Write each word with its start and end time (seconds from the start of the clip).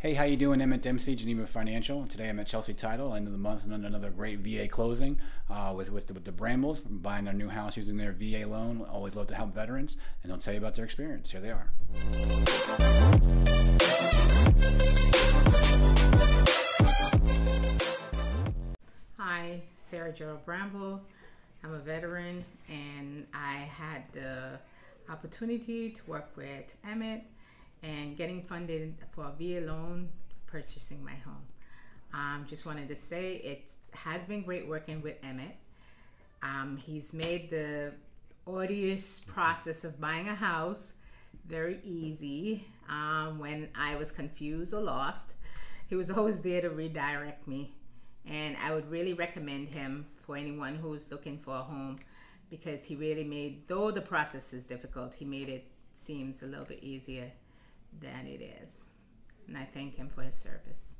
Hey, 0.00 0.14
how 0.14 0.22
you 0.22 0.36
doing? 0.36 0.60
Emmett 0.60 0.82
Dempsey, 0.82 1.16
Geneva 1.16 1.44
Financial. 1.44 2.06
Today 2.06 2.28
I'm 2.28 2.38
at 2.38 2.46
Chelsea 2.46 2.72
Title, 2.72 3.14
end 3.14 3.26
of 3.26 3.32
the 3.32 3.38
month, 3.38 3.64
and 3.64 3.84
another 3.84 4.10
great 4.10 4.38
VA 4.38 4.68
closing 4.68 5.18
uh, 5.50 5.72
with 5.76 5.90
with 5.90 6.06
the, 6.06 6.14
with 6.14 6.24
the 6.24 6.30
Brambles 6.30 6.82
buying 6.82 7.24
their 7.24 7.34
new 7.34 7.48
house 7.48 7.76
using 7.76 7.96
their 7.96 8.12
VA 8.12 8.46
loan. 8.46 8.86
Always 8.88 9.16
love 9.16 9.26
to 9.26 9.34
help 9.34 9.52
veterans, 9.56 9.96
and 10.22 10.30
they'll 10.30 10.38
tell 10.38 10.54
you 10.54 10.60
about 10.60 10.76
their 10.76 10.84
experience. 10.84 11.32
Here 11.32 11.40
they 11.40 11.50
are. 11.50 11.72
Hi, 19.16 19.62
Sarah 19.72 20.12
Gerald 20.12 20.44
Bramble. 20.44 21.00
I'm 21.64 21.72
a 21.72 21.80
veteran, 21.80 22.44
and 22.68 23.26
I 23.34 23.54
had 23.54 24.04
the 24.12 24.60
opportunity 25.10 25.90
to 25.90 26.00
work 26.06 26.30
with 26.36 26.76
Emmett 26.88 27.24
and 27.82 28.16
getting 28.16 28.42
funded 28.42 28.94
for 29.10 29.24
a 29.24 29.32
VA 29.38 29.64
loan 29.64 30.08
purchasing 30.46 31.04
my 31.04 31.14
home. 31.14 31.46
Um, 32.12 32.46
just 32.48 32.64
wanted 32.66 32.88
to 32.88 32.96
say 32.96 33.36
it 33.36 33.70
has 33.92 34.24
been 34.24 34.42
great 34.42 34.66
working 34.66 35.02
with 35.02 35.16
Emmett. 35.22 35.56
Um, 36.42 36.76
he's 36.76 37.12
made 37.12 37.50
the 37.50 37.92
arduous 38.46 39.20
process 39.20 39.84
of 39.84 40.00
buying 40.00 40.28
a 40.28 40.34
house 40.34 40.92
very 41.46 41.80
easy. 41.84 42.64
Um, 42.88 43.38
when 43.38 43.68
I 43.74 43.96
was 43.96 44.10
confused 44.10 44.72
or 44.72 44.80
lost, 44.80 45.32
he 45.86 45.96
was 45.96 46.10
always 46.16 46.40
there 46.40 46.60
to 46.60 46.70
redirect 46.70 47.46
me. 47.46 47.74
And 48.26 48.56
I 48.62 48.74
would 48.74 48.90
really 48.90 49.14
recommend 49.14 49.68
him 49.68 50.06
for 50.16 50.36
anyone 50.36 50.76
who's 50.76 51.10
looking 51.10 51.38
for 51.38 51.54
a 51.54 51.62
home 51.62 51.98
because 52.50 52.84
he 52.84 52.94
really 52.94 53.24
made, 53.24 53.68
though 53.68 53.90
the 53.90 54.00
process 54.00 54.52
is 54.52 54.64
difficult, 54.64 55.14
he 55.14 55.24
made 55.24 55.48
it 55.48 55.66
seems 55.94 56.42
a 56.42 56.46
little 56.46 56.64
bit 56.64 56.82
easier 56.82 57.30
than 57.92 58.26
it 58.26 58.42
is. 58.62 58.84
And 59.46 59.56
I 59.56 59.64
thank 59.64 59.96
him 59.96 60.10
for 60.14 60.22
his 60.22 60.34
service. 60.34 60.97